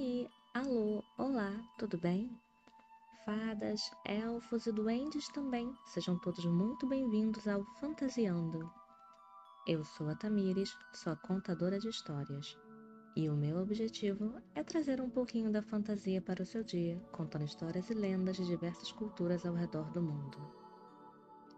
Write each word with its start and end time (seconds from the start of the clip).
aí, 0.00 0.30
alô, 0.54 1.04
olá, 1.18 1.52
tudo 1.76 1.98
bem? 1.98 2.30
Fadas, 3.26 3.92
elfos 4.06 4.66
e 4.66 4.72
duendes 4.72 5.28
também, 5.28 5.70
sejam 5.84 6.18
todos 6.18 6.42
muito 6.46 6.86
bem-vindos 6.86 7.46
ao 7.46 7.62
Fantasiando. 7.78 8.72
Eu 9.66 9.84
sou 9.84 10.08
a 10.08 10.14
Tamires, 10.14 10.74
sua 10.94 11.16
contadora 11.16 11.78
de 11.78 11.88
histórias, 11.90 12.56
e 13.14 13.28
o 13.28 13.36
meu 13.36 13.58
objetivo 13.60 14.40
é 14.54 14.62
trazer 14.62 15.02
um 15.02 15.10
pouquinho 15.10 15.52
da 15.52 15.60
fantasia 15.60 16.22
para 16.22 16.42
o 16.42 16.46
seu 16.46 16.64
dia, 16.64 16.98
contando 17.12 17.44
histórias 17.44 17.90
e 17.90 17.94
lendas 17.94 18.36
de 18.36 18.46
diversas 18.46 18.90
culturas 18.92 19.44
ao 19.44 19.52
redor 19.52 19.90
do 19.90 20.00
mundo. 20.00 20.38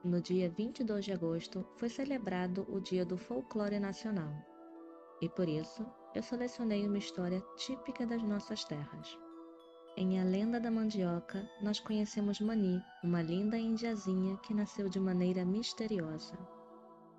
No 0.05 0.21
dia 0.21 0.51
22 0.51 1.05
de 1.05 1.13
agosto 1.13 1.65
foi 1.77 1.89
celebrado 1.89 2.67
o 2.69 2.81
Dia 2.81 3.07
do 3.07 3.17
Folclore 3.17 3.79
Nacional, 3.79 4.35
e 5.21 5.29
por 5.29 5.49
isso 5.49 5.87
eu 6.15 6.23
selecionei 6.23 6.87
uma 6.87 6.99
história 6.99 7.43
típica 7.57 8.07
das 8.07 8.23
nossas 8.23 8.65
terras. 8.65 9.19
Em 9.97 10.21
A 10.21 10.25
Lenda 10.25 10.59
da 10.59 10.71
Mandioca, 10.71 11.47
nós 11.61 11.79
conhecemos 11.79 12.41
Mani, 12.41 12.83
uma 13.05 13.21
linda 13.21 13.59
indiazinha 13.59 14.37
que 14.39 14.55
nasceu 14.55 14.89
de 14.89 14.99
maneira 14.99 15.45
misteriosa. 15.45 16.39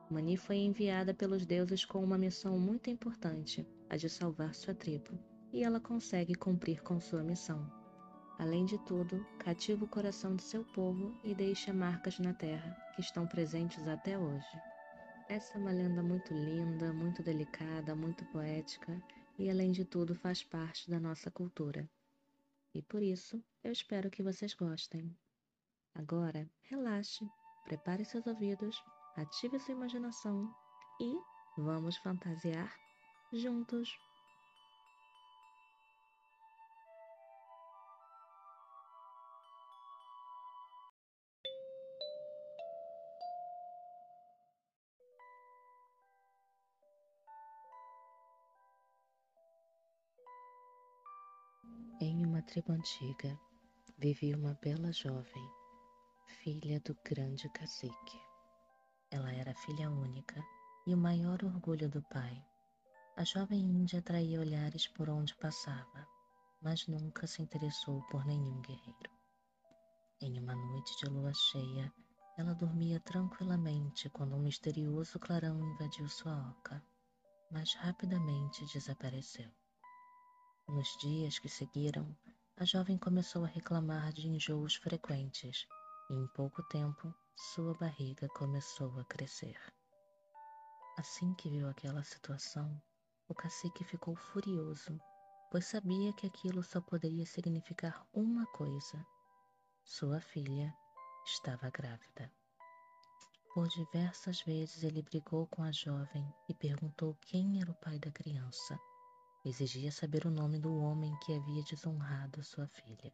Mani 0.10 0.38
foi 0.38 0.58
enviada 0.58 1.14
pelos 1.14 1.46
deuses 1.46 1.86
com 1.86 2.04
uma 2.04 2.18
missão 2.18 2.60
muito 2.60 2.90
importante, 2.90 3.68
a 3.90 3.96
de 3.96 4.10
salvar 4.10 4.54
sua 4.54 4.74
tribo, 4.74 5.18
e 5.52 5.64
ela 5.64 5.80
consegue 5.80 6.36
cumprir 6.36 6.82
com 6.82 7.00
sua 7.00 7.24
missão. 7.24 7.72
Além 8.40 8.66
de 8.66 8.78
tudo, 8.80 9.24
cativa 9.38 9.86
o 9.86 9.88
coração 9.88 10.36
de 10.36 10.42
seu 10.42 10.64
povo 10.64 11.16
e 11.24 11.36
deixa 11.36 11.72
marcas 11.72 12.20
na 12.20 12.34
terra, 12.34 12.76
que 12.96 13.02
estão 13.02 13.28
presentes 13.28 13.88
até 13.88 14.18
hoje. 14.18 14.73
Essa 15.30 15.58
é 15.58 15.62
uma 15.62 15.72
lenda 15.72 16.04
muito 16.04 16.34
linda, 16.34 16.94
muito 16.94 17.24
delicada, 17.24 17.96
muito 17.96 18.26
poética 18.26 19.02
e, 19.40 19.50
além 19.50 19.72
de 19.72 19.86
tudo, 19.86 20.14
faz 20.16 20.44
parte 20.44 20.90
da 20.90 21.00
nossa 21.00 21.32
cultura. 21.32 21.90
E 22.74 22.82
por 22.82 23.02
isso, 23.02 23.44
eu 23.64 23.72
espero 23.72 24.12
que 24.12 24.22
vocês 24.22 24.54
gostem. 24.54 25.16
Agora, 25.96 26.50
relaxe, 26.64 27.26
prepare 27.64 28.04
seus 28.04 28.28
ouvidos, 28.28 28.82
ative 29.16 29.60
sua 29.60 29.74
imaginação 29.74 30.54
e 31.00 31.16
vamos 31.58 31.98
fantasiar 31.98 32.74
juntos! 33.32 34.13
Tribo 52.44 52.74
antiga 52.74 53.40
vivia 53.98 54.38
uma 54.38 54.54
bela 54.62 54.92
jovem, 54.92 55.50
filha 56.28 56.80
do 56.82 56.96
grande 57.06 57.50
cacique. 57.50 58.20
Ela 59.10 59.32
era 59.32 59.56
filha 59.56 59.90
única 59.90 60.44
e 60.86 60.94
o 60.94 60.98
maior 60.98 61.44
orgulho 61.44 61.90
do 61.90 62.02
pai. 62.04 62.44
A 63.16 63.24
jovem 63.24 63.62
índia 63.62 64.00
atraía 64.00 64.40
olhares 64.40 64.88
por 64.88 65.10
onde 65.10 65.36
passava, 65.36 66.08
mas 66.62 66.86
nunca 66.88 67.28
se 67.28 67.42
interessou 67.42 68.02
por 68.10 68.26
nenhum 68.26 68.60
guerreiro. 68.62 69.12
Em 70.22 70.38
uma 70.40 70.56
noite 70.56 70.98
de 70.98 71.06
lua 71.06 71.34
cheia, 71.34 71.94
ela 72.38 72.54
dormia 72.54 73.00
tranquilamente 73.00 74.10
quando 74.10 74.36
um 74.36 74.42
misterioso 74.42 75.18
clarão 75.20 75.62
invadiu 75.62 76.10
sua 76.10 76.50
oca, 76.50 76.84
mas 77.52 77.74
rapidamente 77.76 78.66
desapareceu. 78.74 79.50
Nos 80.68 80.98
dias 80.98 81.40
que 81.40 81.50
seguiram, 81.50 82.16
a 82.58 82.66
jovem 82.66 82.98
começou 82.98 83.44
a 83.44 83.48
reclamar 83.48 84.14
de 84.14 84.28
enjoos 84.28 84.76
frequentes 84.76 85.68
e, 86.10 86.14
em 86.14 86.28
pouco 86.28 86.62
tempo, 86.64 87.14
sua 87.36 87.74
barriga 87.74 88.28
começou 88.30 89.00
a 89.00 89.06
crescer. 89.06 89.58
Assim 90.98 91.34
que 91.34 91.50
viu 91.50 91.68
aquela 91.68 92.04
situação, 92.04 92.80
o 93.28 93.34
cacique 93.34 93.84
ficou 93.84 94.16
furioso, 94.16 95.00
pois 95.50 95.66
sabia 95.66 96.14
que 96.14 96.28
aquilo 96.28 96.62
só 96.62 96.80
poderia 96.80 97.26
significar 97.26 98.06
uma 98.14 98.46
coisa: 98.48 99.04
sua 99.84 100.22
filha 100.22 100.72
estava 101.26 101.72
grávida. 101.72 102.32
Por 103.52 103.68
diversas 103.68 104.42
vezes 104.42 104.84
ele 104.84 105.02
brigou 105.02 105.48
com 105.48 105.64
a 105.64 105.72
jovem 105.72 106.32
e 106.48 106.54
perguntou 106.54 107.18
quem 107.22 107.62
era 107.62 107.72
o 107.72 107.76
pai 107.76 107.98
da 107.98 108.12
criança 108.12 108.80
Exigia 109.46 109.92
saber 109.92 110.26
o 110.26 110.32
nome 110.32 110.58
do 110.58 110.74
homem 110.78 111.14
que 111.20 111.34
havia 111.34 111.62
desonrado 111.64 112.42
sua 112.44 112.66
filha. 112.68 113.14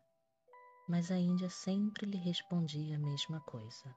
Mas 0.87 1.09
a 1.09 1.17
Índia 1.17 1.49
sempre 1.49 2.05
lhe 2.05 2.17
respondia 2.17 2.97
a 2.97 2.99
mesma 2.99 3.41
coisa. 3.41 3.95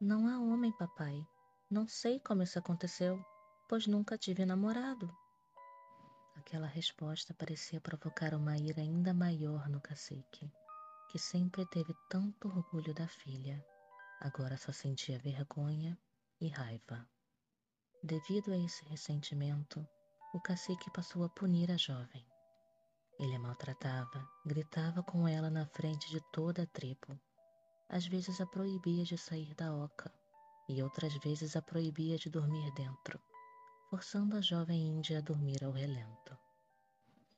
Não 0.00 0.26
há 0.26 0.40
homem, 0.40 0.72
papai. 0.72 1.24
Não 1.70 1.86
sei 1.86 2.18
como 2.18 2.42
isso 2.42 2.58
aconteceu, 2.58 3.24
pois 3.68 3.86
nunca 3.86 4.18
tive 4.18 4.44
namorado. 4.44 5.08
Aquela 6.34 6.66
resposta 6.66 7.32
parecia 7.32 7.80
provocar 7.80 8.34
uma 8.34 8.58
ira 8.58 8.80
ainda 8.80 9.14
maior 9.14 9.68
no 9.68 9.80
cacique, 9.80 10.52
que 11.08 11.20
sempre 11.20 11.64
teve 11.66 11.94
tanto 12.10 12.48
orgulho 12.48 12.92
da 12.92 13.06
filha, 13.06 13.64
agora 14.20 14.56
só 14.56 14.72
sentia 14.72 15.20
vergonha 15.20 15.96
e 16.40 16.48
raiva. 16.48 17.08
Devido 18.02 18.52
a 18.52 18.58
esse 18.58 18.84
ressentimento, 18.86 19.86
o 20.32 20.40
cacique 20.40 20.90
passou 20.90 21.24
a 21.24 21.28
punir 21.28 21.70
a 21.70 21.76
jovem. 21.76 22.24
Ele 23.18 23.36
a 23.36 23.38
maltratava, 23.38 24.26
gritava 24.46 25.02
com 25.02 25.28
ela 25.28 25.50
na 25.50 25.66
frente 25.66 26.08
de 26.08 26.20
toda 26.32 26.62
a 26.62 26.66
tribo. 26.66 27.20
Às 27.88 28.06
vezes 28.06 28.40
a 28.40 28.46
proibia 28.46 29.04
de 29.04 29.18
sair 29.18 29.54
da 29.54 29.74
oca 29.74 30.10
e 30.68 30.82
outras 30.82 31.14
vezes 31.18 31.54
a 31.54 31.60
proibia 31.60 32.16
de 32.16 32.30
dormir 32.30 32.72
dentro, 32.72 33.20
forçando 33.90 34.36
a 34.36 34.40
jovem 34.40 34.80
índia 34.80 35.18
a 35.18 35.20
dormir 35.20 35.62
ao 35.62 35.72
relento. 35.72 36.38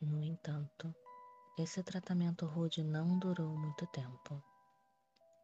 No 0.00 0.22
entanto, 0.22 0.94
esse 1.58 1.82
tratamento 1.82 2.46
rude 2.46 2.84
não 2.84 3.18
durou 3.18 3.56
muito 3.56 3.86
tempo, 3.88 4.40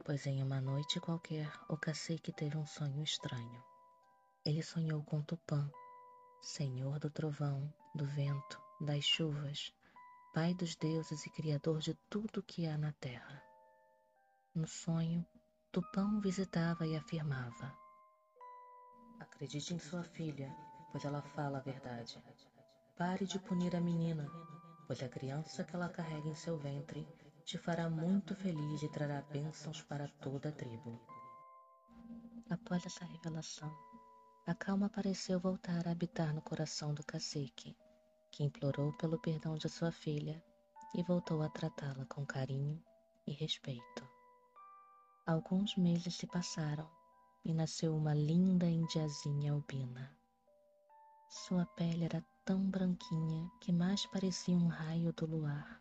pois 0.04 0.24
em 0.26 0.40
uma 0.42 0.60
noite 0.60 1.00
qualquer 1.00 1.50
o 1.68 1.76
cacique 1.76 2.32
teve 2.32 2.56
um 2.56 2.66
sonho 2.66 3.02
estranho. 3.02 3.62
Ele 4.44 4.62
sonhou 4.62 5.02
com 5.02 5.22
Tupã, 5.22 5.70
Senhor 6.40 6.98
do 6.98 7.10
trovão, 7.10 7.72
do 7.94 8.06
vento, 8.06 8.60
das 8.80 9.04
chuvas, 9.04 9.74
Pai 10.32 10.54
dos 10.54 10.74
deuses 10.76 11.26
e 11.26 11.30
Criador 11.30 11.80
de 11.80 11.92
tudo 12.08 12.42
que 12.42 12.66
há 12.66 12.78
na 12.78 12.92
terra. 12.92 13.42
No 14.54 14.66
sonho, 14.66 15.26
Tupã 15.70 16.06
o 16.16 16.20
visitava 16.20 16.86
e 16.86 16.96
afirmava: 16.96 17.76
Acredite 19.18 19.74
em 19.74 19.78
sua 19.78 20.02
filha, 20.02 20.50
pois 20.90 21.04
ela 21.04 21.20
fala 21.20 21.58
a 21.58 21.62
verdade. 21.62 22.22
Pare 22.96 23.26
de 23.26 23.38
punir 23.38 23.76
a 23.76 23.80
menina, 23.80 24.26
pois 24.86 25.02
a 25.02 25.08
criança 25.08 25.62
que 25.62 25.76
ela 25.76 25.88
carrega 25.88 26.28
em 26.28 26.34
seu 26.34 26.56
ventre 26.56 27.06
te 27.44 27.58
fará 27.58 27.90
muito 27.90 28.34
feliz 28.34 28.82
e 28.82 28.88
trará 28.88 29.20
bênçãos 29.22 29.82
para 29.82 30.08
toda 30.08 30.48
a 30.48 30.52
tribo. 30.52 30.98
Após 32.48 32.86
essa 32.86 33.04
revelação, 33.04 33.89
a 34.50 34.54
calma 34.56 34.88
pareceu 34.88 35.38
voltar 35.38 35.86
a 35.86 35.92
habitar 35.92 36.34
no 36.34 36.42
coração 36.42 36.92
do 36.92 37.04
cacique, 37.04 37.76
que 38.32 38.42
implorou 38.42 38.92
pelo 38.94 39.16
perdão 39.16 39.54
de 39.54 39.68
sua 39.68 39.92
filha 39.92 40.42
e 40.92 41.04
voltou 41.04 41.40
a 41.40 41.48
tratá-la 41.48 42.04
com 42.06 42.26
carinho 42.26 42.82
e 43.28 43.30
respeito. 43.30 44.08
Alguns 45.24 45.76
meses 45.76 46.16
se 46.16 46.26
passaram 46.26 46.90
e 47.44 47.54
nasceu 47.54 47.96
uma 47.96 48.12
linda 48.12 48.66
indiazinha 48.66 49.52
albina. 49.52 50.12
Sua 51.28 51.64
pele 51.64 52.06
era 52.06 52.26
tão 52.44 52.68
branquinha 52.68 53.48
que 53.60 53.70
mais 53.70 54.04
parecia 54.06 54.56
um 54.56 54.66
raio 54.66 55.12
do 55.12 55.26
luar. 55.26 55.80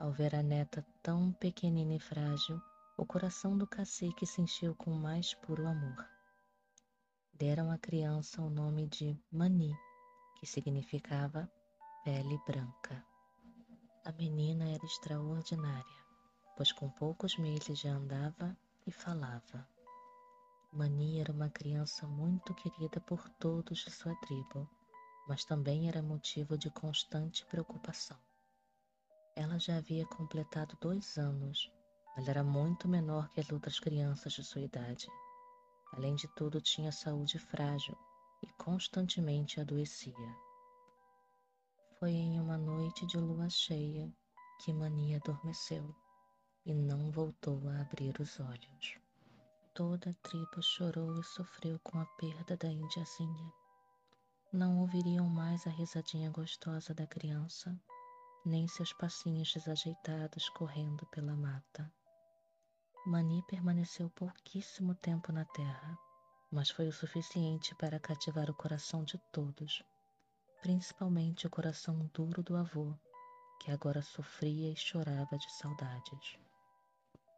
Ao 0.00 0.10
ver 0.10 0.34
a 0.34 0.42
neta 0.42 0.82
tão 1.02 1.30
pequenina 1.34 1.92
e 1.92 2.00
frágil, 2.00 2.58
o 2.96 3.04
coração 3.04 3.54
do 3.58 3.66
cacique 3.66 4.24
se 4.24 4.40
encheu 4.40 4.74
com 4.74 4.92
mais 4.92 5.34
puro 5.34 5.66
amor 5.66 6.15
deram 7.38 7.70
à 7.70 7.76
criança 7.76 8.40
o 8.40 8.48
nome 8.48 8.86
de 8.86 9.14
Mani, 9.30 9.76
que 10.36 10.46
significava 10.46 11.50
pele 12.02 12.40
branca. 12.46 13.04
A 14.06 14.12
menina 14.12 14.64
era 14.70 14.84
extraordinária, 14.84 16.04
pois 16.56 16.72
com 16.72 16.88
poucos 16.88 17.36
meses 17.36 17.78
já 17.78 17.90
andava 17.90 18.56
e 18.86 18.90
falava. 18.90 19.68
Mani 20.72 21.20
era 21.20 21.30
uma 21.30 21.50
criança 21.50 22.06
muito 22.06 22.54
querida 22.54 23.00
por 23.00 23.28
todos 23.38 23.80
de 23.80 23.90
sua 23.90 24.14
tribo, 24.20 24.66
mas 25.28 25.44
também 25.44 25.88
era 25.88 26.02
motivo 26.02 26.56
de 26.56 26.70
constante 26.70 27.44
preocupação. 27.46 28.18
Ela 29.34 29.58
já 29.58 29.76
havia 29.76 30.06
completado 30.06 30.74
dois 30.80 31.18
anos, 31.18 31.70
mas 32.16 32.28
era 32.28 32.42
muito 32.42 32.88
menor 32.88 33.28
que 33.28 33.40
as 33.40 33.50
outras 33.52 33.78
crianças 33.78 34.32
de 34.32 34.42
sua 34.42 34.62
idade 34.62 35.06
Além 35.92 36.14
de 36.14 36.28
tudo, 36.34 36.60
tinha 36.60 36.92
saúde 36.92 37.38
frágil 37.38 37.96
e 38.42 38.46
constantemente 38.52 39.60
adoecia. 39.60 40.36
Foi 41.98 42.10
em 42.10 42.38
uma 42.38 42.58
noite 42.58 43.06
de 43.06 43.16
lua 43.16 43.48
cheia 43.48 44.12
que 44.60 44.72
Mani 44.72 45.14
adormeceu 45.14 45.94
e 46.64 46.74
não 46.74 47.10
voltou 47.10 47.60
a 47.68 47.80
abrir 47.80 48.20
os 48.20 48.38
olhos. 48.40 48.98
Toda 49.72 50.10
a 50.10 50.14
tribo 50.14 50.62
chorou 50.62 51.18
e 51.18 51.22
sofreu 51.22 51.78
com 51.80 51.98
a 51.98 52.06
perda 52.18 52.56
da 52.56 52.68
indiazinha. 52.68 53.52
Não 54.52 54.78
ouviriam 54.80 55.28
mais 55.28 55.66
a 55.66 55.70
risadinha 55.70 56.30
gostosa 56.30 56.94
da 56.94 57.06
criança, 57.06 57.78
nem 58.44 58.66
seus 58.68 58.92
passinhos 58.92 59.52
desajeitados 59.52 60.48
correndo 60.50 61.06
pela 61.06 61.36
mata. 61.36 61.92
Mani 63.06 63.40
permaneceu 63.46 64.10
pouquíssimo 64.10 64.92
tempo 64.96 65.30
na 65.30 65.44
terra, 65.44 65.96
mas 66.50 66.70
foi 66.70 66.88
o 66.88 66.92
suficiente 66.92 67.72
para 67.76 68.00
cativar 68.00 68.50
o 68.50 68.54
coração 68.54 69.04
de 69.04 69.16
todos, 69.32 69.80
principalmente 70.60 71.46
o 71.46 71.50
coração 71.50 72.10
duro 72.12 72.42
do 72.42 72.56
avô, 72.56 72.92
que 73.60 73.70
agora 73.70 74.02
sofria 74.02 74.72
e 74.72 74.76
chorava 74.76 75.38
de 75.38 75.48
saudades. 75.52 76.36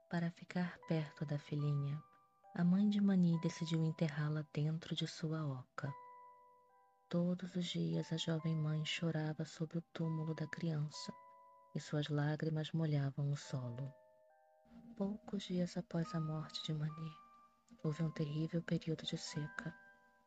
Para 0.09 0.31
ficar 0.31 0.79
perto 0.89 1.27
da 1.27 1.39
filhinha, 1.39 2.03
a 2.55 2.65
mãe 2.65 2.89
de 2.89 2.99
Mani 2.99 3.39
decidiu 3.43 3.85
enterrá-la 3.85 4.47
dentro 4.55 4.97
de 4.97 5.07
sua 5.07 5.47
oca. 5.47 5.93
Todos 7.11 7.55
os 7.55 7.67
dias 7.67 8.11
a 8.11 8.17
jovem 8.17 8.57
mãe 8.57 8.87
chorava 8.87 9.45
sobre 9.45 9.77
o 9.77 9.85
túmulo 9.93 10.35
da 10.35 10.47
criança 10.47 11.13
e 11.75 11.79
suas 11.79 12.09
lágrimas 12.09 12.73
molhavam 12.73 13.31
o 13.31 13.37
solo. 13.37 13.93
Poucos 14.99 15.45
dias 15.45 15.77
após 15.77 16.13
a 16.13 16.19
morte 16.19 16.61
de 16.65 16.75
Mani, 16.75 17.13
houve 17.85 18.03
um 18.03 18.11
terrível 18.11 18.61
período 18.61 19.05
de 19.05 19.17
seca 19.17 19.73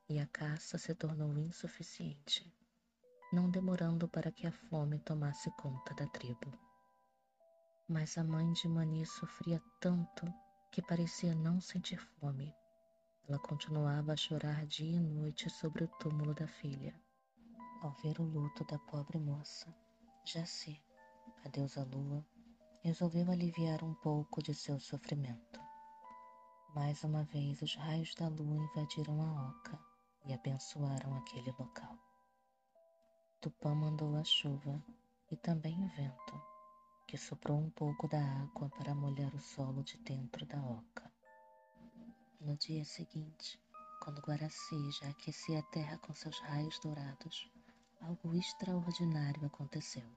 e 0.08 0.18
a 0.18 0.26
caça 0.26 0.78
se 0.78 0.96
tornou 0.96 1.38
insuficiente, 1.38 2.50
não 3.34 3.52
demorando 3.52 4.08
para 4.08 4.32
que 4.32 4.48
a 4.48 4.52
fome 4.54 4.98
tomasse 5.00 5.52
conta 5.58 5.94
da 5.94 6.08
tribo. 6.08 6.58
Mas 7.90 8.18
a 8.18 8.24
mãe 8.24 8.50
de 8.54 8.70
Mani 8.70 9.06
sofria 9.06 9.62
tanto 9.82 10.26
que 10.72 10.82
parecia 10.82 11.36
não 11.36 11.60
sentir 11.60 12.00
fome. 12.22 12.56
Ela 13.28 13.40
continuava 13.40 14.14
a 14.14 14.16
chorar 14.16 14.66
dia 14.68 14.96
e 14.96 15.02
noite 15.02 15.50
sobre 15.50 15.84
o 15.84 15.88
túmulo 16.00 16.34
da 16.34 16.48
filha. 16.48 16.96
Ao 17.82 17.92
ver 18.02 18.22
o 18.22 18.24
luto 18.24 18.64
da 18.64 18.80
pobre 18.80 19.20
moça, 19.20 19.68
Jaci, 20.24 20.82
a 21.44 21.50
deusa 21.50 21.84
lua, 21.84 22.26
resolveu 22.84 23.30
aliviar 23.30 23.84
um 23.84 23.94
pouco 23.94 24.42
de 24.42 24.56
seu 24.56 24.80
sofrimento. 24.80 25.60
Mais 26.74 27.04
uma 27.04 27.24
vez, 27.26 27.62
os 27.62 27.76
raios 27.76 28.16
da 28.16 28.28
lua 28.28 28.58
invadiram 28.58 29.22
a 29.22 29.50
oca 29.50 29.80
e 30.26 30.34
abençoaram 30.34 31.16
aquele 31.16 31.52
local. 31.60 31.96
Tupã 33.40 33.76
mandou 33.76 34.16
a 34.16 34.24
chuva 34.24 34.84
e 35.30 35.38
também 35.38 35.84
o 35.84 35.88
vento 35.90 36.42
que 37.08 37.18
soprou 37.18 37.60
um 37.60 37.70
pouco 37.70 38.08
da 38.08 38.20
água 38.20 38.70
para 38.70 38.96
molhar 38.96 39.36
o 39.36 39.40
solo 39.40 39.84
de 39.84 39.98
dentro 39.98 40.44
da 40.48 40.58
oca. 40.58 41.12
No 42.40 42.58
dia 42.58 42.84
seguinte, 42.84 43.60
quando 44.02 44.22
Guaraci 44.22 44.92
já 45.00 45.10
aquecia 45.10 45.60
a 45.60 45.64
terra 45.64 46.00
com 46.00 46.14
seus 46.14 46.40
raios 46.40 46.80
dourados, 46.80 47.48
algo 48.02 48.34
extraordinário 48.34 49.46
aconteceu. 49.46 50.10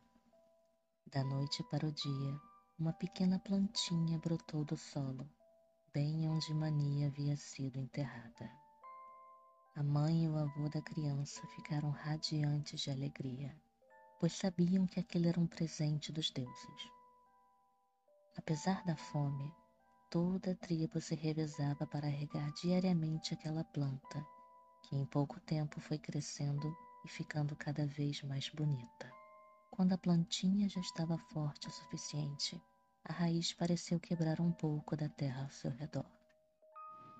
Da 1.06 1.22
noite 1.22 1.62
para 1.64 1.86
o 1.86 1.92
dia, 1.92 2.40
uma 2.78 2.92
pequena 2.92 3.38
plantinha 3.38 4.18
brotou 4.18 4.64
do 4.64 4.76
solo, 4.76 5.28
bem 5.92 6.28
onde 6.28 6.54
Mania 6.54 7.06
havia 7.06 7.36
sido 7.36 7.78
enterrada. 7.78 8.50
A 9.76 9.82
mãe 9.82 10.24
e 10.24 10.28
o 10.28 10.36
avô 10.36 10.68
da 10.68 10.82
criança 10.82 11.46
ficaram 11.48 11.90
radiantes 11.90 12.80
de 12.80 12.90
alegria 12.90 13.54
pois 14.24 14.32
sabiam 14.32 14.86
que 14.86 14.98
aquele 14.98 15.28
era 15.28 15.38
um 15.38 15.46
presente 15.46 16.10
dos 16.10 16.30
deuses. 16.30 16.90
Apesar 18.36 18.82
da 18.84 18.96
fome, 18.96 19.52
toda 20.10 20.52
a 20.52 20.54
tribo 20.54 20.98
se 20.98 21.14
revezava 21.14 21.86
para 21.86 22.06
regar 22.06 22.50
diariamente 22.54 23.34
aquela 23.34 23.64
planta, 23.64 24.26
que 24.82 24.96
em 24.96 25.04
pouco 25.04 25.38
tempo 25.40 25.78
foi 25.80 25.98
crescendo 25.98 26.74
e 27.04 27.08
ficando 27.08 27.54
cada 27.54 27.86
vez 27.86 28.22
mais 28.22 28.48
bonita. 28.48 29.23
Quando 29.76 29.92
a 29.92 29.98
plantinha 29.98 30.68
já 30.68 30.80
estava 30.80 31.18
forte 31.18 31.66
o 31.66 31.70
suficiente, 31.72 32.62
a 33.04 33.12
raiz 33.12 33.52
pareceu 33.52 33.98
quebrar 33.98 34.40
um 34.40 34.52
pouco 34.52 34.96
da 34.96 35.08
terra 35.08 35.42
ao 35.42 35.50
seu 35.50 35.72
redor. 35.72 36.06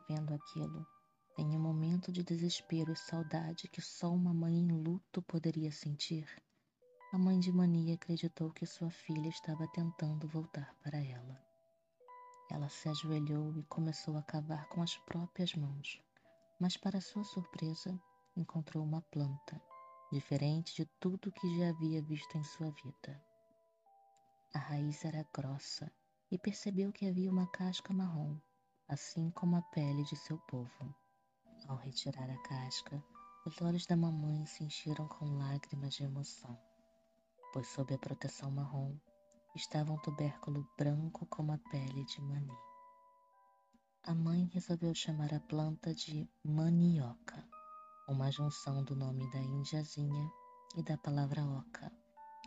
Vendo 0.09 0.33
aquilo, 0.33 0.87
em 1.37 1.57
um 1.57 1.59
momento 1.59 2.13
de 2.13 2.23
desespero 2.23 2.93
e 2.93 2.97
saudade 2.97 3.67
que 3.67 3.81
só 3.81 4.09
uma 4.09 4.33
mãe 4.33 4.55
em 4.55 4.69
luto 4.69 5.21
poderia 5.21 5.73
sentir, 5.73 6.29
a 7.13 7.19
mãe 7.19 7.41
de 7.41 7.51
Mania 7.51 7.97
acreditou 7.97 8.53
que 8.53 8.65
sua 8.65 8.89
filha 8.89 9.29
estava 9.29 9.67
tentando 9.67 10.29
voltar 10.29 10.77
para 10.81 11.05
ela. 11.05 11.45
Ela 12.49 12.69
se 12.69 12.89
ajoelhou 12.89 13.59
e 13.59 13.65
começou 13.65 14.17
a 14.17 14.23
cavar 14.23 14.69
com 14.69 14.81
as 14.81 14.97
próprias 14.99 15.57
mãos, 15.57 16.01
mas, 16.61 16.77
para 16.77 17.01
sua 17.01 17.25
surpresa, 17.25 18.01
encontrou 18.37 18.85
uma 18.85 19.03
planta, 19.11 19.61
diferente 20.15 20.75
de 20.75 20.87
tudo 21.01 21.33
que 21.33 21.59
já 21.59 21.69
havia 21.69 22.01
visto 22.03 22.39
em 22.39 22.45
sua 22.45 22.71
vida. 22.71 23.23
A 24.55 24.59
raiz 24.59 25.05
era 25.05 25.27
grossa 25.35 25.93
e 26.31 26.39
percebeu 26.39 26.93
que 26.93 27.07
havia 27.07 27.31
uma 27.31 27.47
casca 27.49 27.93
marrom, 27.93 28.39
assim 28.89 29.31
como 29.31 29.57
a 29.57 29.63
pele 29.63 30.05
de 30.05 30.17
seu 30.17 30.39
povo. 30.49 30.95
Ao 31.69 31.77
retirar 31.77 32.31
a 32.31 32.39
casca, 32.43 33.03
os 33.45 33.61
olhos 33.61 33.87
da 33.87 33.97
mamãe 33.97 34.47
se 34.47 34.65
encheram 34.65 35.07
com 35.09 35.37
lágrimas 35.37 35.95
de 35.95 36.05
emoção 36.05 36.59
pois 37.55 37.69
sob 37.69 37.95
a 37.95 37.99
proteção 37.99 38.51
marrom 38.51 38.99
estava 39.55 39.93
um 39.93 39.99
tubérculo 39.99 40.69
branco 40.77 41.25
como 41.27 41.53
a 41.53 41.59
pele 41.71 42.05
de 42.05 42.21
mani. 42.21 42.51
A 44.03 44.13
mãe 44.13 44.51
resolveu 44.53 44.93
chamar 44.93 45.33
a 45.33 45.39
planta 45.39 45.95
de 45.95 46.29
manioca, 46.43 47.49
uma 48.09 48.31
junção 48.31 48.83
do 48.85 48.95
nome 48.95 49.31
da 49.31 49.39
indiazinha 49.39 50.31
e 50.77 50.83
da 50.83 50.97
palavra 50.99 51.45
oca, 51.45 51.93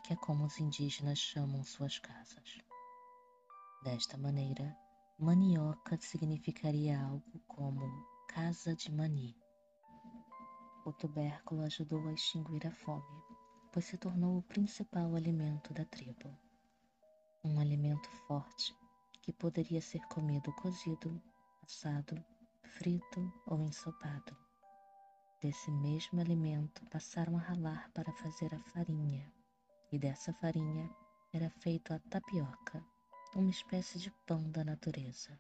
que 0.06 0.14
é 0.14 0.16
como 0.16 0.46
os 0.46 0.60
indígenas 0.60 1.20
chamam 1.20 1.64
suas 1.64 2.00
casas. 2.00 2.58
Desta 3.84 4.18
maneira, 4.18 4.76
manioca 5.20 5.98
significaria 6.00 7.00
algo 7.00 7.40
como 7.48 7.82
casa 8.28 8.76
de 8.76 8.92
mani. 8.92 9.36
O 10.86 10.94
tubérculo 10.94 11.64
ajudou 11.64 12.08
a 12.08 12.14
extinguir 12.14 12.66
a 12.68 12.72
fome 12.72 13.38
pois 13.78 13.86
se 13.86 13.98
tornou 13.98 14.40
o 14.40 14.42
principal 14.42 15.14
alimento 15.16 15.72
da 15.72 15.86
tribo. 15.86 16.36
Um 17.44 17.60
alimento 17.60 18.10
forte 18.28 18.76
que 19.22 19.32
poderia 19.32 19.82
ser 19.82 20.00
comido 20.08 20.52
cozido, 20.54 21.22
assado, 21.64 22.16
frito 22.64 23.32
ou 23.46 23.62
ensopado. 23.62 24.47
Desse 25.40 25.70
mesmo 25.70 26.20
alimento 26.20 26.84
passaram 26.88 27.38
a 27.38 27.40
ralar 27.40 27.92
para 27.94 28.12
fazer 28.12 28.56
a 28.56 28.60
farinha, 28.72 29.32
e 29.92 30.00
dessa 30.00 30.34
farinha 30.34 30.90
era 31.32 31.48
feito 31.62 31.94
a 31.94 32.00
tapioca, 32.00 32.84
uma 33.36 33.52
espécie 33.52 34.00
de 34.00 34.10
pão 34.26 34.50
da 34.50 34.64
natureza. 34.64 35.40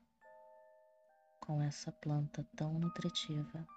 Com 1.40 1.60
essa 1.60 1.92
planta 1.92 2.48
tão 2.56 2.78
nutritiva, 2.78 3.68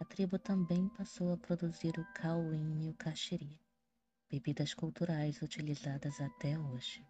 a 0.00 0.04
tribo 0.04 0.36
também 0.36 0.88
passou 0.88 1.32
a 1.32 1.36
produzir 1.36 1.96
o 1.96 2.12
cauim 2.12 2.84
e 2.84 2.90
o 2.90 2.94
caxiri, 2.94 3.60
bebidas 4.28 4.74
culturais 4.74 5.40
utilizadas 5.42 6.20
até 6.20 6.58
hoje. 6.58 7.06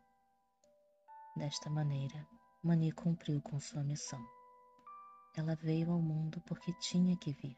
Desta 1.34 1.70
maneira, 1.70 2.28
Mani 2.62 2.92
cumpriu 2.92 3.40
com 3.40 3.58
sua 3.58 3.82
missão. 3.82 4.22
Ela 5.34 5.54
veio 5.54 5.90
ao 5.90 6.02
mundo 6.02 6.38
porque 6.42 6.70
tinha 6.80 7.16
que 7.16 7.32
vir. 7.32 7.56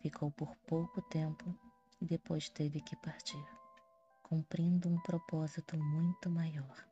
Ficou 0.00 0.30
por 0.30 0.54
pouco 0.66 1.02
tempo 1.02 1.54
e 2.00 2.06
depois 2.06 2.48
teve 2.48 2.80
que 2.80 2.96
partir, 2.96 3.44
cumprindo 4.22 4.88
um 4.88 5.00
propósito 5.02 5.76
muito 5.76 6.30
maior. 6.30 6.86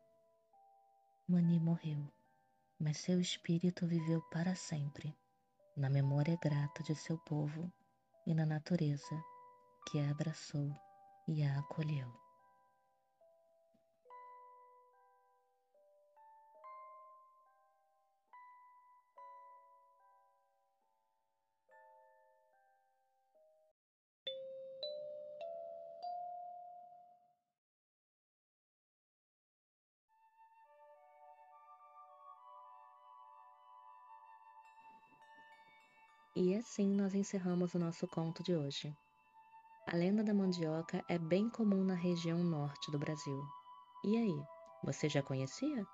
Mani 1.29 1.61
morreu, 1.61 2.13
mas 2.79 2.99
seu 2.99 3.21
espírito 3.21 3.87
viveu 3.87 4.21
para 4.31 4.55
sempre, 4.55 5.17
na 5.77 5.89
memória 5.89 6.37
grata 6.37 6.83
de 6.83 6.95
seu 6.95 7.17
povo 7.19 7.73
e 8.27 8.35
na 8.35 8.45
natureza 8.45 9.23
que 9.89 10.01
a 10.01 10.11
abraçou 10.11 10.73
e 11.29 11.43
a 11.43 11.59
acolheu. 11.61 12.26
E 36.39 36.55
assim 36.55 36.87
nós 36.95 37.15
encerramos 37.15 37.73
o 37.73 37.79
nosso 37.79 38.07
conto 38.07 38.43
de 38.43 38.55
hoje. 38.55 38.95
A 39.87 39.97
lenda 39.97 40.23
da 40.23 40.35
mandioca 40.35 41.03
é 41.09 41.19
bem 41.19 41.49
comum 41.49 41.83
na 41.83 41.95
região 41.95 42.45
norte 42.45 42.91
do 42.91 42.99
Brasil. 42.99 43.43
E 44.05 44.19
aí, 44.19 44.45
você 44.85 45.09
já 45.09 45.23
conhecia? 45.23 45.87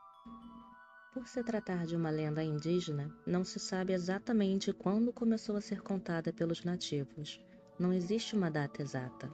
Por 1.14 1.28
se 1.28 1.44
tratar 1.44 1.86
de 1.86 1.94
uma 1.94 2.10
lenda 2.10 2.42
indígena, 2.42 3.08
não 3.24 3.44
se 3.44 3.60
sabe 3.60 3.92
exatamente 3.92 4.72
quando 4.72 5.12
começou 5.12 5.56
a 5.56 5.60
ser 5.60 5.80
contada 5.80 6.32
pelos 6.32 6.64
nativos. 6.64 7.40
Não 7.78 7.92
existe 7.92 8.34
uma 8.34 8.50
data 8.50 8.82
exata. 8.82 9.32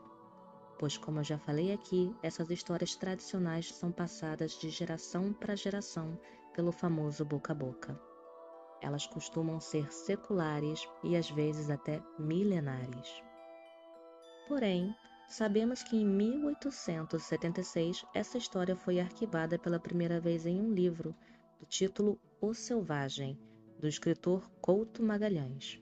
Pois, 0.78 0.98
como 0.98 1.20
eu 1.20 1.24
já 1.24 1.38
falei 1.38 1.72
aqui, 1.72 2.14
essas 2.22 2.50
histórias 2.50 2.94
tradicionais 2.94 3.72
são 3.74 3.90
passadas 3.90 4.58
de 4.60 4.68
geração 4.68 5.32
para 5.32 5.56
geração 5.56 6.20
pelo 6.52 6.70
famoso 6.70 7.24
boca 7.24 7.54
a 7.54 7.56
boca. 7.56 8.07
Elas 8.80 9.06
costumam 9.06 9.61
ser 9.61 9.92
seculares 9.92 10.88
e 11.02 11.16
às 11.16 11.30
vezes 11.30 11.70
até 11.70 12.02
milenares. 12.18 13.23
Porém, 14.47 14.94
sabemos 15.28 15.82
que 15.82 15.97
em 15.97 16.06
1876 16.06 18.04
essa 18.14 18.38
história 18.38 18.76
foi 18.76 19.00
arquivada 19.00 19.58
pela 19.58 19.80
primeira 19.80 20.20
vez 20.20 20.47
em 20.47 20.61
um 20.61 20.73
livro, 20.73 21.14
do 21.58 21.66
título 21.66 22.18
O 22.40 22.54
Selvagem, 22.54 23.38
do 23.78 23.87
escritor 23.87 24.49
Couto 24.61 25.02
Magalhães. 25.02 25.80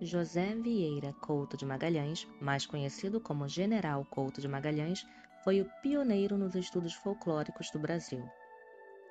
José 0.00 0.54
Vieira 0.54 1.14
Couto 1.14 1.56
de 1.56 1.64
Magalhães, 1.64 2.28
mais 2.38 2.66
conhecido 2.66 3.18
como 3.18 3.48
General 3.48 4.04
Couto 4.04 4.42
de 4.42 4.48
Magalhães, 4.48 5.06
foi 5.42 5.62
o 5.62 5.70
pioneiro 5.80 6.36
nos 6.36 6.54
estudos 6.54 6.92
folclóricos 6.92 7.70
do 7.70 7.78
Brasil. 7.78 8.22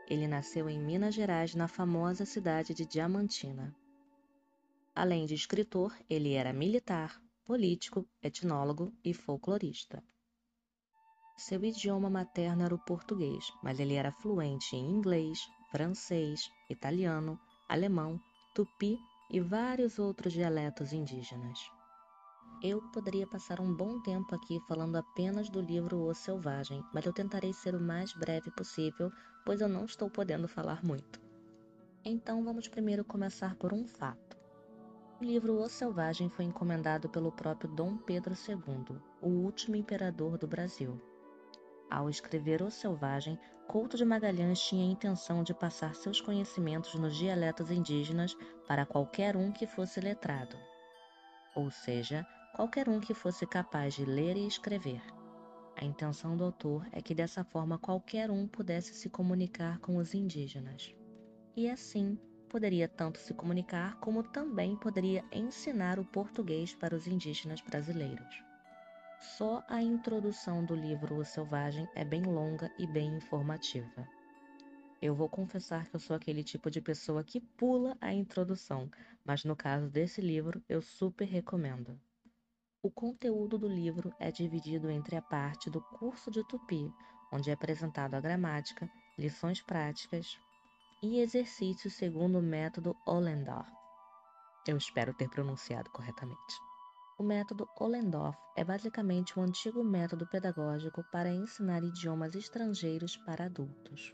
Ele 0.08 0.28
nasceu 0.28 0.70
em 0.70 0.80
Minas 0.80 1.16
Gerais, 1.16 1.56
na 1.56 1.68
famosa 1.68 2.26
cidade 2.26 2.74
de 2.74 2.86
Diamantina. 2.86 3.76
Além 4.94 5.26
de 5.26 5.34
escritor, 5.34 5.94
ele 6.10 6.34
era 6.34 6.54
militar, 6.54 7.20
político, 7.46 8.08
etnólogo 8.22 8.94
e 9.04 9.14
folclorista. 9.14 10.04
Seu 11.38 11.64
idioma 11.66 12.10
materno 12.10 12.64
era 12.64 12.74
o 12.74 12.80
português, 12.80 13.52
mas 13.62 13.80
ele 13.80 13.96
era 13.96 14.12
fluente 14.12 14.76
em 14.76 14.90
inglês, 14.90 15.40
francês, 15.70 16.50
italiano, 16.70 17.38
alemão, 17.68 18.22
tupi 18.54 18.98
e 19.30 19.42
vários 19.42 20.00
outros 20.00 20.32
dialetos 20.32 20.94
indígenas. 20.94 21.60
Eu 22.62 22.82
poderia 22.92 23.28
passar 23.28 23.60
um 23.60 23.74
bom 23.74 24.00
tempo 24.02 24.34
aqui 24.34 24.60
falando 24.68 24.96
apenas 24.96 25.50
do 25.50 25.62
livro 25.62 26.02
O 26.02 26.14
Selvagem, 26.14 26.84
mas 26.94 27.06
eu 27.06 27.14
tentarei 27.14 27.54
ser 27.54 27.76
o 27.76 27.82
mais 27.82 28.14
breve 28.14 28.50
possível, 28.52 29.12
pois 29.46 29.62
eu 29.62 29.68
não 29.68 29.86
estou 29.86 30.10
podendo 30.10 30.48
falar 30.48 30.84
muito. 30.84 31.22
Então 32.04 32.44
vamos 32.44 32.68
primeiro 32.68 33.04
começar 33.04 33.56
por 33.56 33.74
um 33.74 33.86
fato. 33.86 34.38
O 35.22 35.24
livro 35.24 35.62
O 35.62 35.70
Selvagem 35.70 36.30
foi 36.30 36.46
encomendado 36.46 37.08
pelo 37.10 37.32
próprio 37.32 37.70
Dom 37.70 37.98
Pedro 37.98 38.34
II, 38.34 38.98
o 39.22 39.30
último 39.30 39.76
imperador 39.76 40.38
do 40.38 40.48
Brasil. 40.48 41.00
Ao 41.90 42.10
escrever 42.10 42.62
O 42.62 42.72
Selvagem, 42.72 43.40
Couto 43.68 43.98
de 43.98 44.06
Magalhães 44.06 44.60
tinha 44.60 44.84
a 44.84 44.92
intenção 44.92 45.44
de 45.44 45.54
passar 45.54 45.96
seus 45.96 46.22
conhecimentos 46.22 46.94
nos 46.96 47.16
dialetos 47.16 47.72
indígenas 47.72 48.38
para 48.68 48.86
qualquer 48.86 49.36
um 49.36 49.52
que 49.52 49.66
fosse 49.66 50.00
letrado, 50.00 50.56
ou 51.56 51.72
seja, 51.72 52.28
qualquer 52.54 52.88
um 52.88 53.00
que 53.00 53.14
fosse 53.14 53.48
capaz 53.48 53.94
de 53.94 54.06
ler 54.06 54.38
e 54.38 54.46
escrever. 54.46 55.02
A 55.78 55.84
intenção 55.84 56.38
do 56.38 56.44
autor 56.44 56.88
é 56.92 57.02
que 57.02 57.16
dessa 57.16 57.44
forma 57.44 57.78
qualquer 57.78 58.30
um 58.30 58.48
pudesse 58.48 58.94
se 58.94 59.10
comunicar 59.10 59.80
com 59.80 59.98
os 59.98 60.14
indígenas. 60.14 60.94
E 61.56 61.70
assim, 61.70 62.18
poderia 62.50 62.88
tanto 62.88 63.20
se 63.20 63.34
comunicar 63.34 64.00
como 64.00 64.24
também 64.24 64.78
poderia 64.78 65.24
ensinar 65.32 66.00
o 66.00 66.06
português 66.06 66.74
para 66.74 66.96
os 66.96 67.08
indígenas 67.08 67.60
brasileiros. 67.62 68.44
Só 69.20 69.64
a 69.68 69.82
introdução 69.82 70.64
do 70.64 70.76
livro 70.76 71.18
O 71.18 71.26
Selvagem 71.26 71.88
é 71.96 72.06
bem 72.06 72.24
longa 72.24 72.72
e 72.78 72.86
bem 72.86 73.18
informativa. 73.18 74.08
Eu 75.02 75.14
vou 75.14 75.28
confessar 75.28 75.88
que 75.88 75.96
eu 75.96 76.00
sou 76.00 76.16
aquele 76.16 76.44
tipo 76.44 76.72
de 76.72 76.80
pessoa 76.80 77.24
que 77.24 77.42
pula 77.42 77.98
a 78.00 78.14
introdução, 78.14 78.90
mas 79.26 79.44
no 79.44 79.56
caso 79.56 79.90
desse 79.90 80.22
livro 80.22 80.64
eu 80.70 80.82
super 80.82 81.26
recomendo. 81.26 82.00
O 82.82 82.92
conteúdo 82.92 83.58
do 83.58 83.68
livro 83.68 84.14
é 84.20 84.32
dividido 84.32 84.92
entre 84.92 85.16
a 85.16 85.22
parte 85.22 85.70
do 85.72 85.82
curso 85.82 86.30
de 86.30 86.44
Tupi, 86.48 86.94
onde 87.34 87.50
é 87.50 87.54
apresentado 87.54 88.14
a 88.14 88.22
gramática, 88.22 88.88
lições 89.18 89.62
práticas, 89.62 90.38
e 91.02 91.20
exercícios 91.20 91.96
segundo 91.96 92.38
o 92.38 92.44
método 92.44 92.96
Ollendorff. 93.08 93.72
Eu 94.68 94.78
espero 94.78 95.14
ter 95.14 95.30
pronunciado 95.30 95.90
corretamente. 95.90 96.56
O 97.18 97.24
método 97.24 97.68
Ollendorff 97.80 98.38
é 98.56 98.64
basicamente 98.64 99.40
um 99.40 99.44
antigo 99.44 99.84
método 99.84 100.28
pedagógico 100.28 101.04
para 101.12 101.32
ensinar 101.32 101.84
idiomas 101.84 102.36
estrangeiros 102.36 103.18
para 103.18 103.46
adultos. 103.46 104.14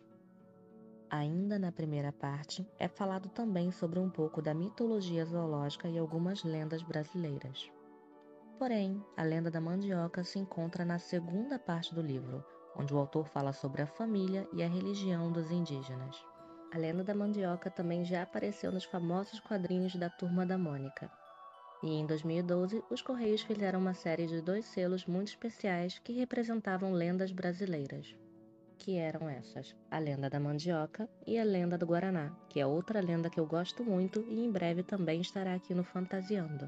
Ainda 1.13 1.59
na 1.59 1.73
primeira 1.73 2.13
parte, 2.13 2.65
é 2.79 2.87
falado 2.87 3.27
também 3.27 3.69
sobre 3.69 3.99
um 3.99 4.09
pouco 4.09 4.41
da 4.41 4.53
mitologia 4.53 5.25
zoológica 5.25 5.89
e 5.89 5.97
algumas 5.97 6.41
lendas 6.45 6.81
brasileiras. 6.83 7.69
Porém, 8.57 9.03
a 9.17 9.23
lenda 9.23 9.51
da 9.51 9.59
mandioca 9.59 10.23
se 10.23 10.39
encontra 10.39 10.85
na 10.85 10.97
segunda 10.99 11.59
parte 11.59 11.93
do 11.93 12.01
livro, 12.01 12.41
onde 12.77 12.93
o 12.93 12.97
autor 12.97 13.27
fala 13.27 13.51
sobre 13.51 13.81
a 13.81 13.87
família 13.87 14.47
e 14.53 14.63
a 14.63 14.69
religião 14.69 15.29
dos 15.33 15.51
indígenas. 15.51 16.15
A 16.73 16.77
lenda 16.77 17.03
da 17.03 17.13
mandioca 17.13 17.69
também 17.69 18.05
já 18.05 18.21
apareceu 18.21 18.71
nos 18.71 18.85
famosos 18.85 19.41
quadrinhos 19.41 19.93
da 19.97 20.09
Turma 20.09 20.45
da 20.45 20.57
Mônica. 20.57 21.11
E 21.83 21.89
em 21.89 22.05
2012, 22.05 22.81
os 22.89 23.01
Correios 23.01 23.41
fizeram 23.41 23.81
uma 23.81 23.93
série 23.93 24.27
de 24.27 24.39
dois 24.39 24.63
selos 24.63 25.05
muito 25.05 25.27
especiais 25.27 25.99
que 25.99 26.13
representavam 26.13 26.93
lendas 26.93 27.33
brasileiras. 27.33 28.15
Que 28.81 28.97
eram 28.97 29.29
essas: 29.29 29.75
a 29.91 29.99
lenda 29.99 30.27
da 30.27 30.39
mandioca 30.39 31.07
e 31.27 31.37
a 31.37 31.43
lenda 31.43 31.77
do 31.77 31.85
Guaraná, 31.85 32.35
que 32.49 32.59
é 32.59 32.65
outra 32.65 32.99
lenda 32.99 33.29
que 33.29 33.39
eu 33.39 33.45
gosto 33.45 33.83
muito 33.83 34.25
e 34.27 34.43
em 34.43 34.51
breve 34.51 34.81
também 34.81 35.21
estará 35.21 35.53
aqui 35.53 35.71
no 35.75 35.83
Fantasiando. 35.83 36.67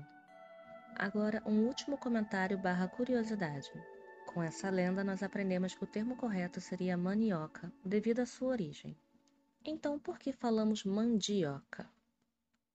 Agora, 0.95 1.41
um 1.43 1.65
último 1.65 1.97
comentário 1.97 2.55
barra 2.55 2.87
curiosidade. 2.87 3.71
Com 4.27 4.43
essa 4.43 4.69
lenda, 4.69 5.03
nós 5.03 5.23
aprendemos 5.23 5.73
que 5.73 5.83
o 5.83 5.87
termo 5.87 6.15
correto 6.15 6.61
seria 6.61 6.95
manioca, 6.95 7.73
devido 7.83 8.19
à 8.19 8.27
sua 8.27 8.49
origem. 8.49 8.95
Então, 9.65 9.97
por 9.97 10.19
que 10.19 10.31
falamos 10.31 10.83
mandioca? 10.83 11.89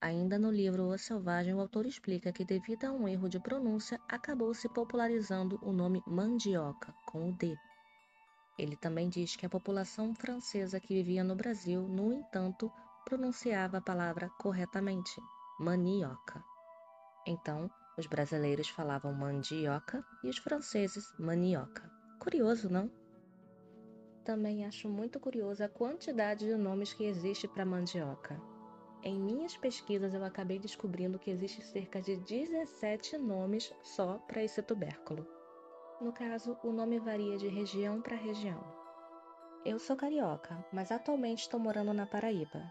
Ainda 0.01 0.37
no 0.37 0.51
livro 0.51 0.89
O 0.89 0.99
Selvagem, 0.99 1.55
o 1.55 1.61
autor 1.61 1.87
explica 1.87 2.33
que, 2.33 2.45
devido 2.45 2.87
a 2.87 2.93
um 2.93 3.07
erro 3.07 3.29
de 3.29 3.39
pronúncia, 3.39 4.01
acabou 4.09 4.53
se 4.53 4.69
popularizando 4.69 5.61
o 5.63 5.73
nome 5.73 6.03
mandioca, 6.09 6.93
com 7.07 7.29
o 7.29 7.33
D. 7.33 7.57
Ele 8.59 8.77
também 8.77 9.09
diz 9.09 9.37
que 9.37 9.47
a 9.47 9.49
população 9.49 10.15
francesa 10.15 10.81
que 10.81 10.95
vivia 10.95 11.23
no 11.23 11.37
Brasil, 11.37 11.83
no 11.83 12.13
entanto, 12.13 12.71
pronunciava 13.05 13.79
a 13.79 13.81
palavra 13.81 14.29
corretamente, 14.39 15.21
manioca. 15.61 16.45
Então, 17.27 17.71
os 17.97 18.07
brasileiros 18.07 18.69
falavam 18.69 19.13
mandioca 19.13 20.05
e 20.25 20.29
os 20.29 20.39
franceses 20.39 21.15
manioca. 21.19 21.91
Curioso, 22.19 22.69
não? 22.69 22.91
Também 24.25 24.67
acho 24.67 24.89
muito 24.89 25.19
curiosa 25.19 25.67
a 25.67 25.69
quantidade 25.69 26.47
de 26.47 26.57
nomes 26.57 26.93
que 26.93 27.05
existe 27.05 27.47
para 27.49 27.65
mandioca. 27.65 28.41
Em 29.03 29.19
minhas 29.19 29.57
pesquisas 29.57 30.13
eu 30.13 30.25
acabei 30.25 30.59
descobrindo 30.59 31.19
que 31.19 31.31
existe 31.31 31.63
cerca 31.65 32.03
de 32.03 32.17
17 32.17 33.17
nomes 33.17 33.73
só 33.83 34.19
para 34.27 34.43
esse 34.43 34.61
tubérculo. 34.63 35.38
No 36.01 36.13
caso, 36.13 36.57
o 36.63 36.73
nome 36.73 36.99
varia 36.99 37.37
de 37.37 37.49
região 37.49 38.01
para 38.01 38.17
região. 38.17 38.61
Eu 39.65 39.79
sou 39.79 39.97
carioca, 39.97 40.65
mas 40.73 40.93
atualmente 40.93 41.41
estou 41.41 41.59
morando 41.59 41.93
na 41.93 42.07
Paraíba. 42.07 42.63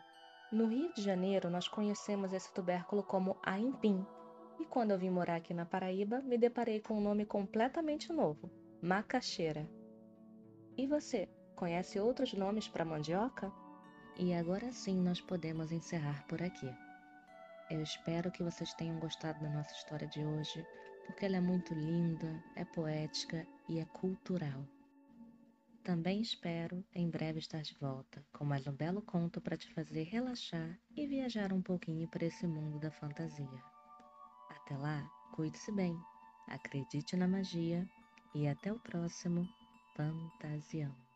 No 0.51 0.67
Rio 0.67 0.93
de 0.93 1.01
Janeiro, 1.01 1.49
nós 1.49 1.67
conhecemos 1.67 2.31
esse 2.33 2.53
tubérculo 2.53 3.03
como 3.03 3.37
aimpim, 3.43 4.05
e 4.59 4.65
quando 4.65 4.91
eu 4.91 4.97
vim 4.97 5.09
morar 5.09 5.35
aqui 5.35 5.53
na 5.53 5.65
Paraíba, 5.65 6.21
me 6.21 6.37
deparei 6.37 6.79
com 6.79 6.95
um 6.95 7.01
nome 7.01 7.25
completamente 7.25 8.13
novo: 8.13 8.49
macaxeira. 8.81 9.69
E 10.77 10.87
você, 10.87 11.27
Conhece 11.57 11.99
outros 11.99 12.33
nomes 12.33 12.67
para 12.67 12.85
mandioca? 12.85 13.51
E 14.15 14.31
agora 14.31 14.71
sim 14.71 15.01
nós 15.01 15.19
podemos 15.19 15.71
encerrar 15.71 16.23
por 16.27 16.39
aqui. 16.39 16.69
Eu 17.71 17.81
espero 17.81 18.31
que 18.31 18.43
vocês 18.43 18.75
tenham 18.75 18.99
gostado 18.99 19.39
da 19.39 19.49
nossa 19.49 19.73
história 19.73 20.07
de 20.07 20.23
hoje, 20.23 20.63
porque 21.07 21.25
ela 21.25 21.37
é 21.37 21.41
muito 21.41 21.73
linda, 21.73 22.43
é 22.55 22.65
poética 22.65 23.47
e 23.67 23.79
é 23.79 23.85
cultural. 23.85 24.63
Também 25.83 26.21
espero 26.21 26.83
em 26.93 27.09
breve 27.09 27.39
estar 27.39 27.61
de 27.61 27.73
volta 27.79 28.23
com 28.33 28.43
mais 28.43 28.67
um 28.67 28.73
belo 28.73 29.01
conto 29.01 29.39
para 29.39 29.55
te 29.55 29.73
fazer 29.73 30.03
relaxar 30.03 30.77
e 30.97 31.07
viajar 31.07 31.53
um 31.53 31.61
pouquinho 31.61 32.07
para 32.09 32.25
esse 32.25 32.45
mundo 32.45 32.77
da 32.77 32.91
fantasia. 32.91 33.63
Até 34.49 34.75
lá, 34.75 35.09
cuide-se 35.33 35.71
bem, 35.71 35.97
acredite 36.45 37.15
na 37.15 37.27
magia 37.27 37.87
e 38.35 38.45
até 38.45 38.71
o 38.71 38.79
próximo 38.79 39.47
Fantasião. 39.95 41.06